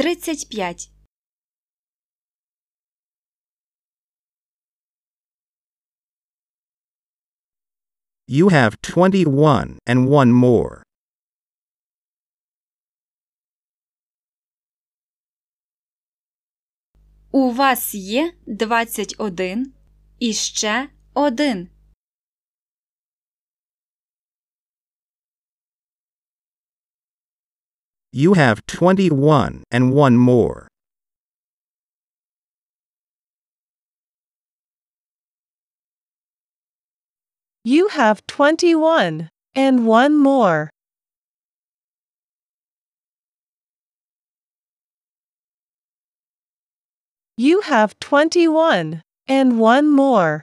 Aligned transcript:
35. 0.00 0.86
You 8.26 8.48
have 8.48 8.80
21 8.80 9.78
and 9.86 10.08
one 10.08 10.32
more. 10.32 10.82
У 17.32 17.50
вас 17.52 17.94
є 17.94 18.34
21 18.46 19.72
і 20.18 20.32
ще 20.32 20.88
один. 21.14 21.68
You 28.12 28.34
have 28.34 28.66
21 28.66 29.62
and 29.70 29.92
one 29.92 30.16
more. 30.16 30.66
You 37.62 37.86
have 37.86 38.26
21 38.26 39.30
and 39.54 39.86
one 39.86 40.16
more. 40.18 40.70
You 47.36 47.60
have 47.60 47.96
21 48.00 49.02
and 49.28 49.58
one 49.60 49.88
more. 49.88 50.42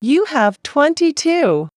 You 0.00 0.26
have 0.26 0.62
22. 0.62 1.68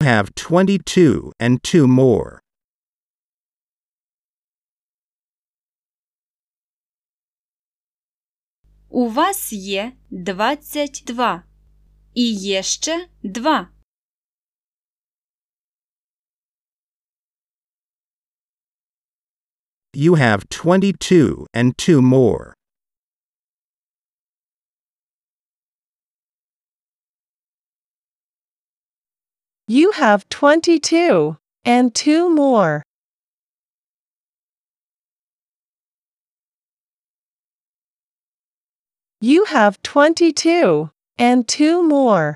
You 0.00 0.06
have 0.06 0.34
22 0.34 1.32
and 1.38 1.62
two 1.62 1.86
more. 1.86 2.40
У 8.88 9.08
вас 9.08 9.52
є 9.52 9.92
двадцять 10.10 11.02
два. 11.06 11.44
І 12.14 12.32
є 12.32 12.62
ще 12.62 13.08
два. 13.22 13.68
you 19.97 20.13
have 20.13 20.47
22 20.49 21.47
and 21.55 21.75
2 21.75 22.03
more. 22.03 22.53
You 29.67 29.91
have 29.93 30.29
22 30.29 31.35
and 31.65 31.95
2 31.95 32.29
more. 32.29 32.83
You 39.19 39.45
have 39.45 39.81
22 39.81 40.91
and 41.17 41.47
2 41.47 41.81
more. 41.87 42.35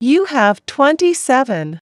You 0.00 0.26
have 0.26 0.64
27. 0.66 1.80